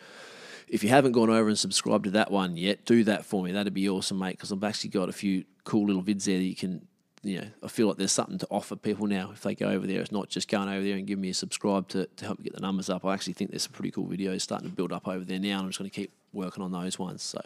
[0.69, 3.53] if you haven't gone over and subscribed to that one yet, do that for me.
[3.53, 6.45] That'd be awesome, mate, because I've actually got a few cool little vids there that
[6.45, 6.87] you can,
[7.23, 9.87] you know, I feel like there's something to offer people now if they go over
[9.87, 10.01] there.
[10.01, 12.45] It's not just going over there and giving me a subscribe to, to help me
[12.45, 13.05] get the numbers up.
[13.05, 15.59] I actually think there's some pretty cool videos starting to build up over there now,
[15.59, 17.23] and I'm just going to keep working on those ones.
[17.23, 17.41] So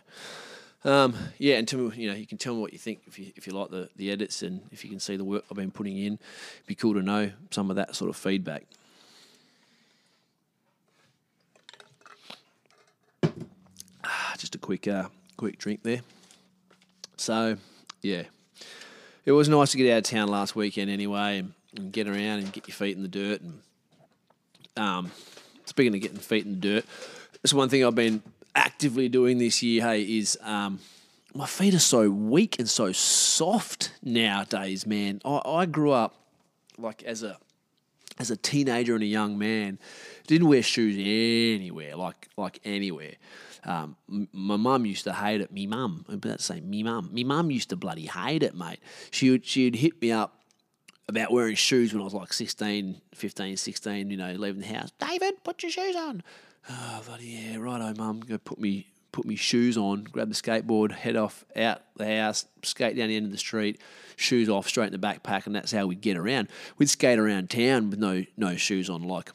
[0.84, 3.32] um, yeah, and me, you know, you can tell me what you think if you
[3.36, 5.70] if you like the, the edits and if you can see the work I've been
[5.70, 6.14] putting in.
[6.14, 8.64] It'd be cool to know some of that sort of feedback.
[14.04, 16.00] Ah, just a quick uh, quick drink there.
[17.16, 17.56] So,
[18.00, 18.24] yeah,
[19.24, 22.40] it was nice to get out of town last weekend anyway and, and get around
[22.40, 23.40] and get your feet in the dirt.
[23.40, 23.60] And
[24.76, 25.12] um,
[25.64, 26.84] speaking of getting feet in the dirt,
[27.40, 28.22] that's one thing I've been
[28.54, 30.80] actively doing this year, hey, is um,
[31.34, 35.20] my feet are so weak and so soft nowadays, man.
[35.24, 36.14] I, I grew up
[36.78, 37.38] like as a
[38.18, 39.78] as a teenager and a young man,
[40.26, 43.14] didn't wear shoes anywhere, like like anywhere.
[43.64, 43.96] Um,
[44.32, 45.52] my mum used to hate it.
[45.52, 47.10] Me mum, I'm about to say me mum.
[47.12, 48.80] Me mum used to bloody hate it, mate.
[49.10, 50.38] She would she'd hit me up
[51.08, 54.90] about wearing shoes when I was like 16, 15, 16, you know, leaving the house.
[54.98, 56.22] David, put your shoes on.
[56.70, 58.20] Oh, bloody yeah, righto, mum.
[58.20, 62.46] Go put me put me shoes on, grab the skateboard, head off out the house,
[62.62, 63.78] skate down the end of the street,
[64.16, 66.48] shoes off, straight in the backpack, and that's how we get around.
[66.78, 69.02] We'd skate around town with no no shoes on.
[69.02, 69.30] Like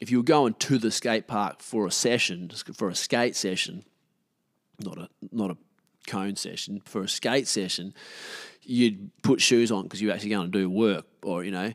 [0.00, 3.84] if you were going to the skate park for a session, for a skate session,
[4.78, 5.56] not a not a
[6.06, 7.94] cone session, for a skate session,
[8.62, 11.72] you'd put shoes on because you're actually going to do work, or you know.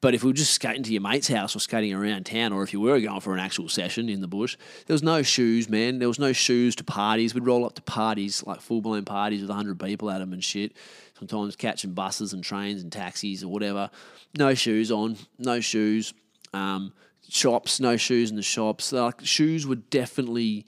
[0.00, 2.62] But if we were just skating to your mate's house or skating around town, or
[2.62, 5.68] if you were going for an actual session in the bush, there was no shoes,
[5.68, 5.98] man.
[5.98, 7.34] There was no shoes to parties.
[7.34, 10.42] We'd roll up to parties, like full blown parties with 100 people at them and
[10.42, 10.72] shit.
[11.18, 13.90] Sometimes catching buses and trains and taxis or whatever.
[14.38, 16.14] No shoes on, no shoes.
[16.54, 16.94] Um,
[17.28, 18.92] shops, no shoes in the shops.
[18.92, 20.66] Like shoes were definitely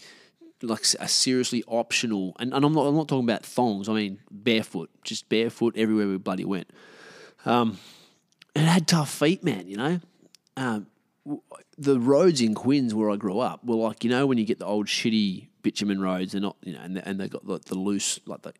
[0.62, 2.37] like a seriously optional.
[2.38, 3.88] And, and I'm not I'm not talking about thongs.
[3.88, 6.71] I mean barefoot, just barefoot everywhere we bloody went.
[7.45, 7.79] Um,
[8.55, 9.69] and had tough feet, man.
[9.69, 10.01] You know,
[10.57, 10.87] um,
[11.79, 14.59] the roads in Quinns where I grew up were like you know when you get
[14.59, 17.59] the old shitty bitumen roads, they're not you know, and they, and they got the,
[17.59, 18.53] the loose like the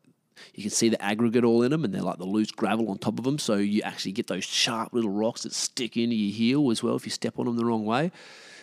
[0.55, 2.99] you can see the aggregate all in them, and they're like the loose gravel on
[2.99, 3.39] top of them.
[3.39, 6.97] So you actually get those sharp little rocks that stick into your heel as well
[6.97, 8.11] if you step on them the wrong way.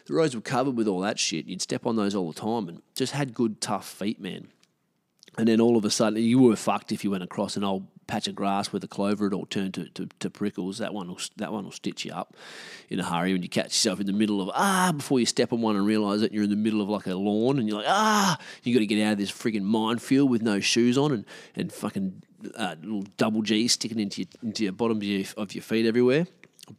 [0.06, 1.46] The roads were covered with all that shit.
[1.46, 4.48] You'd step on those all the time, and just had good tough feet, man.
[5.38, 7.88] And then all of a sudden, you were fucked if you went across an old
[8.10, 10.80] patch of grass with a clover, it all turned to, to, to, prickles.
[10.80, 12.36] That one will that one will stitch you up
[12.90, 15.54] in a hurry when you catch yourself in the middle of ah before you step
[15.54, 17.78] on one and realise that you're in the middle of like a lawn and you're
[17.78, 21.12] like ah you got to get out of this freaking minefield with no shoes on
[21.12, 22.24] and and fucking
[22.56, 25.86] uh, little double G sticking into your into your bottom of your, of your feet
[25.86, 26.26] everywhere.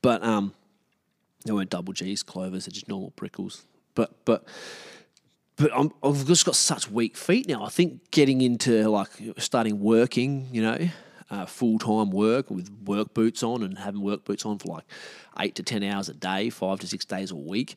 [0.02, 0.52] But um,
[1.44, 2.66] they weren't double G's, clovers.
[2.66, 3.64] They're just normal prickles.
[3.94, 4.44] But but
[5.56, 7.64] but I'm, I've just got such weak feet now.
[7.64, 10.88] I think getting into like starting working, you know,
[11.30, 14.84] uh, full time work with work boots on and having work boots on for like
[15.38, 17.76] eight to 10 hours a day, five to six days a week.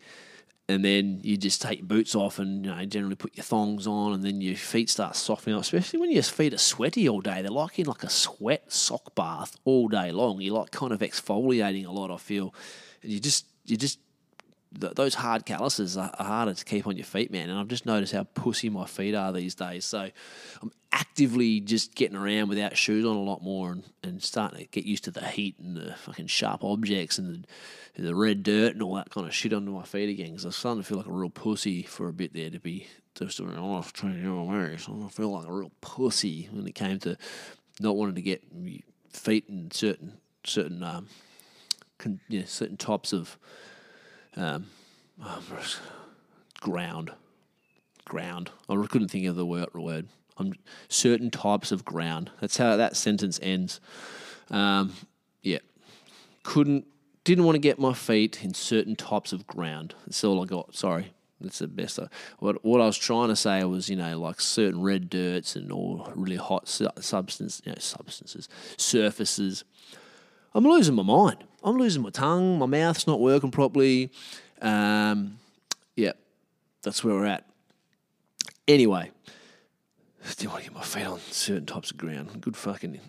[0.70, 3.86] And then you just take your boots off and you know generally put your thongs
[3.86, 5.62] on, and then your feet start softening up.
[5.64, 9.14] Especially when your feet are sweaty all day, they're like in like a sweat sock
[9.14, 10.40] bath all day long.
[10.40, 12.12] You're like kind of exfoliating a lot.
[12.12, 12.56] I feel,
[13.02, 14.00] and you just you just
[14.80, 17.50] th- those hard calluses are, are harder to keep on your feet, man.
[17.50, 19.86] And I've just noticed how pussy my feet are these days.
[19.86, 20.10] So
[20.62, 24.66] I'm actively just getting around without shoes on a lot more and, and starting to
[24.68, 27.48] get used to the heat and the fucking sharp objects and
[27.96, 30.32] the, the red dirt and all that kind of shit under my feet again.
[30.32, 32.88] Because I'm starting to feel like a real pussy for a bit there to be
[33.16, 34.78] just doing all off training away.
[34.78, 37.18] So I feel like a real pussy when it came to
[37.80, 38.44] not wanting to get
[39.12, 40.14] feet in certain
[40.46, 41.08] certain um,
[41.98, 43.38] con, you know, certain types of
[44.36, 44.68] um,
[45.24, 45.42] oh,
[46.60, 47.12] ground.
[48.06, 48.52] Ground.
[48.70, 50.08] I couldn't think of the word.
[50.38, 50.56] On
[50.88, 52.32] certain types of ground.
[52.42, 53.80] That's how that sentence ends.
[54.50, 54.94] Um,
[55.42, 55.60] yeah.
[56.44, 56.86] Couldn't.
[57.24, 59.96] Didn't want to get my feet in certain types of ground.
[60.06, 60.76] That's all I got.
[60.76, 61.14] Sorry.
[61.40, 62.00] That's the best.
[62.00, 62.08] I,
[62.40, 65.72] what what I was trying to say was, you know, like certain red dirts and
[65.72, 69.64] all really hot su- substance, you know, substances, surfaces.
[70.54, 71.44] I'm losing my mind.
[71.64, 72.60] I'm losing my tongue.
[72.60, 74.12] My mouth's not working properly.
[74.62, 75.40] Um,
[75.96, 76.12] yeah,
[76.82, 77.46] that's where we're at.
[78.68, 79.12] Anyway,
[80.24, 82.42] still want to get my feet on certain types of ground.
[82.42, 83.00] Good fucking.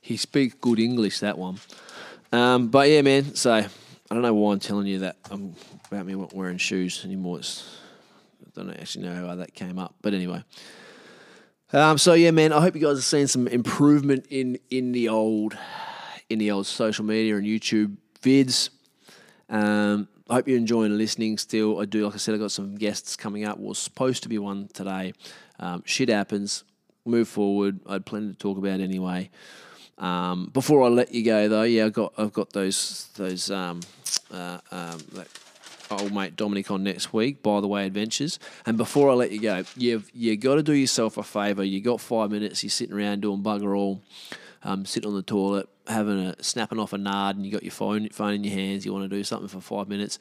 [0.00, 1.58] He speaks good English, that one.
[2.32, 3.34] Um, but yeah, man.
[3.34, 3.68] So I
[4.10, 5.54] don't know why I'm telling you that I'm
[5.90, 7.38] about me not wearing shoes anymore.
[7.38, 7.78] It's,
[8.46, 10.42] I don't actually know how that came up, but anyway.
[11.72, 12.52] Um, so yeah, man.
[12.52, 15.56] I hope you guys are seeing some improvement in in the old
[16.30, 18.70] in the old social media and YouTube vids.
[19.48, 21.80] Um, I hope you're enjoying listening still.
[21.80, 23.58] I do, like I said, I've got some guests coming up.
[23.58, 25.12] Was supposed to be one today.
[25.58, 26.64] Um, shit happens.
[27.04, 27.80] Move forward.
[27.86, 29.30] I had plenty to talk about anyway.
[29.98, 33.80] Um, before I let you go, though, yeah, I've got I've got those those um,
[34.32, 35.28] uh, um, that
[35.90, 37.42] old mate Dominic on next week.
[37.42, 38.38] By the way, adventures.
[38.64, 41.64] And before I let you go, you've you got to do yourself a favour.
[41.64, 42.62] You got five minutes.
[42.62, 44.00] You're sitting around doing bugger all,
[44.62, 47.72] um, sitting on the toilet, having a snapping off a nard, and you got your
[47.72, 48.84] phone phone in your hands.
[48.84, 50.18] You want to do something for five minutes.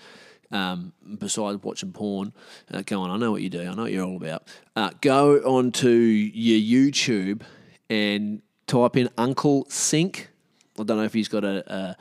[0.51, 2.33] Um, besides watching porn,
[2.73, 3.11] uh, go on.
[3.11, 3.61] I know what you do.
[3.61, 4.47] I know what you're all about.
[4.75, 7.43] Uh, go onto your YouTube
[7.89, 10.29] and type in Uncle Sink.
[10.79, 11.97] I don't know if he's got a,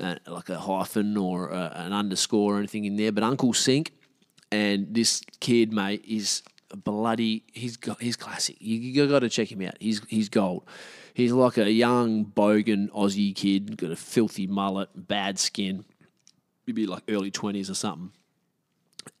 [0.00, 3.52] a, a like a hyphen or a, an underscore or anything in there, but Uncle
[3.52, 3.92] Sink.
[4.52, 6.42] And this kid, mate, is
[6.74, 7.44] bloody.
[7.52, 8.56] He's got he's classic.
[8.58, 9.74] You, you got to check him out.
[9.78, 10.64] He's he's gold.
[11.14, 15.84] He's like a young bogan Aussie kid, got a filthy mullet, bad skin,
[16.66, 18.12] maybe like early twenties or something,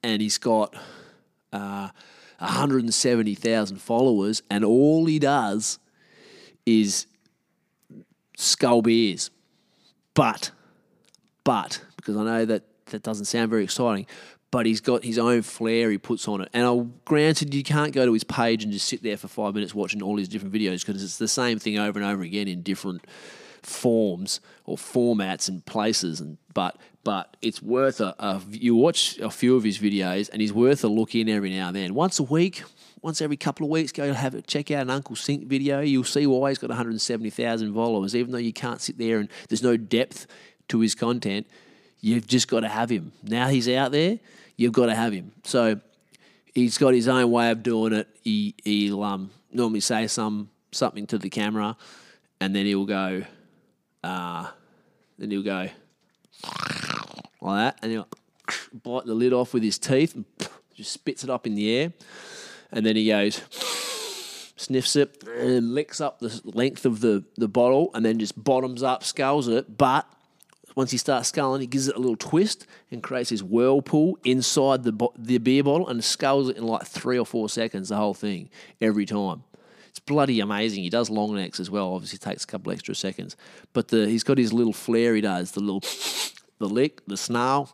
[0.02, 0.74] and he's got
[1.52, 1.88] uh,
[2.38, 5.78] 170,000 followers, and all he does
[6.64, 7.06] is
[8.36, 9.30] skull beers.
[10.14, 10.50] But,
[11.44, 14.06] but, because I know that that doesn't sound very exciting,
[14.50, 16.48] but he's got his own flair he puts on it.
[16.52, 19.54] And I'll, granted, you can't go to his page and just sit there for five
[19.54, 22.48] minutes watching all his different videos because it's the same thing over and over again
[22.48, 23.06] in different
[23.62, 26.20] forms or formats and places.
[26.20, 30.40] And but but it's worth a, a you watch a few of his videos and
[30.40, 31.94] he's worth a look in every now and then.
[31.94, 32.64] Once a week,
[33.02, 35.80] once every couple of weeks, go have a, check out an Uncle Sink video.
[35.80, 39.62] You'll see why he's got 170,000 followers, even though you can't sit there and there's
[39.62, 40.26] no depth
[40.68, 41.46] to his content.
[42.00, 43.12] You've just got to have him.
[43.22, 44.18] Now he's out there,
[44.60, 45.32] you've got to have him.
[45.44, 45.80] So
[46.54, 48.08] he's got his own way of doing it.
[48.22, 51.78] He, he'll um, normally say some something to the camera,
[52.40, 53.22] and then he'll go,
[54.04, 54.50] uh,
[55.18, 55.68] then he'll go
[57.40, 58.08] like that, and he'll
[58.84, 60.26] bite the lid off with his teeth and
[60.74, 61.92] just spits it up in the air,
[62.70, 63.40] and then he goes
[64.56, 68.82] sniffs it and licks up the length of the, the bottle and then just bottoms
[68.82, 69.78] up, sculls it.
[69.78, 70.06] But
[70.80, 74.82] once he starts sculling, he gives it a little twist and creates his whirlpool inside
[74.82, 77.96] the, bo- the beer bottle and sculls it in like three or four seconds, the
[77.96, 78.48] whole thing,
[78.80, 79.44] every time.
[79.90, 80.82] It's bloody amazing.
[80.82, 81.92] He does long necks as well.
[81.92, 83.36] Obviously, takes a couple extra seconds.
[83.74, 85.82] But the, he's got his little flair he does, the little,
[86.58, 87.70] the lick, the snarl,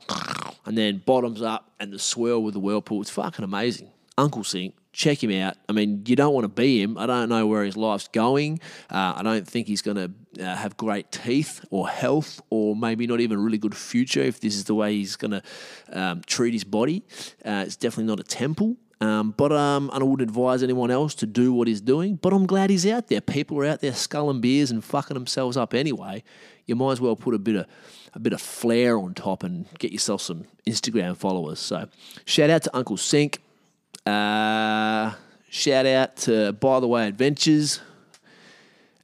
[0.65, 3.03] and then bottoms up and the swirl with the whirlpool.
[3.03, 3.89] It's fucking amazing.
[4.19, 5.57] Uncle Sink, check him out.
[5.69, 6.97] I mean, you don't want to be him.
[6.97, 8.61] I don't know where his life's going.
[8.91, 13.07] Uh, I don't think he's going to uh, have great teeth or health or maybe
[13.07, 15.43] not even a really good future if this is the way he's going to
[15.93, 17.05] um, treat his body.
[17.45, 18.77] Uh, it's definitely not a temple.
[18.99, 22.17] Um, but um, and I wouldn't advise anyone else to do what he's doing.
[22.17, 23.21] But I'm glad he's out there.
[23.21, 26.25] People are out there sculling beers and fucking themselves up anyway.
[26.65, 27.67] You might as well put a bit of
[28.15, 31.59] a bit of flair on top and get yourself some Instagram followers.
[31.59, 31.89] So
[32.25, 33.43] shout out to Uncle Sink.
[34.07, 35.13] Uh,
[35.51, 37.81] shout out to By the Way Adventures.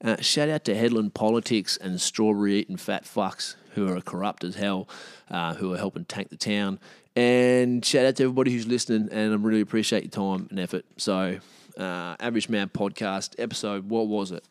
[0.05, 4.55] Uh, shout out to Hedland Politics and Strawberry Eating Fat Fucks, who are corrupt as
[4.55, 4.89] hell,
[5.31, 6.79] uh, who are helping tank the town.
[7.17, 10.85] And shout out to everybody who's listening, and I really appreciate your time and effort.
[10.97, 11.39] So,
[11.77, 14.45] uh, Average Man Podcast, episode, what was it?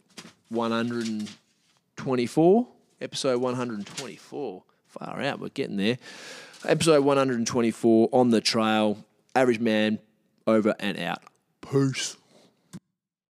[0.49, 2.68] 124?
[2.99, 4.64] Episode 124.
[4.88, 5.97] Far out, we're getting there.
[6.66, 8.97] Episode 124 on the trail.
[9.34, 9.97] Average Man
[10.48, 11.20] over and out.
[11.62, 12.18] Peace.